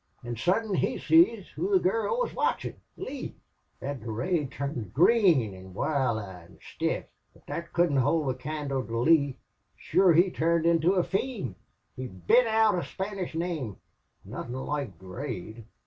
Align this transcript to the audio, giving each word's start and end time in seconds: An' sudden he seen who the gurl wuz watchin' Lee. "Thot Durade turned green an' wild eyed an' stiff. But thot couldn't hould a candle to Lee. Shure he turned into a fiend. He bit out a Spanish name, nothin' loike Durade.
An' 0.23 0.35
sudden 0.35 0.73
he 0.73 0.97
seen 0.97 1.43
who 1.55 1.69
the 1.77 1.79
gurl 1.79 2.21
wuz 2.23 2.33
watchin' 2.33 2.81
Lee. 2.97 3.35
"Thot 3.79 3.99
Durade 3.99 4.49
turned 4.51 4.91
green 4.95 5.53
an' 5.53 5.75
wild 5.75 6.17
eyed 6.17 6.45
an' 6.49 6.57
stiff. 6.59 7.05
But 7.35 7.45
thot 7.45 7.71
couldn't 7.71 7.97
hould 7.97 8.27
a 8.33 8.35
candle 8.35 8.83
to 8.83 8.97
Lee. 8.97 9.37
Shure 9.75 10.13
he 10.13 10.31
turned 10.31 10.65
into 10.65 10.93
a 10.93 11.03
fiend. 11.03 11.53
He 11.95 12.07
bit 12.07 12.47
out 12.47 12.79
a 12.79 12.83
Spanish 12.83 13.35
name, 13.35 13.77
nothin' 14.25 14.53
loike 14.53 14.97
Durade. 14.97 15.65